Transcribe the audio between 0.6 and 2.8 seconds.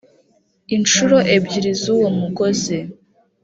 incuro ebyiri z uwo mugozi